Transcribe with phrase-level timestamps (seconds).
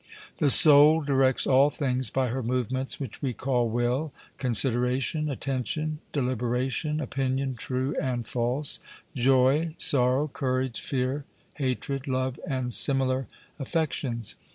[0.39, 6.99] The soul directs all things by her movements, which we call will, consideration, attention, deliberation,
[6.99, 8.79] opinion true and false,
[9.13, 11.25] joy, sorrow, courage, fear,
[11.57, 13.27] hatred, love, and similar
[13.59, 14.33] affections.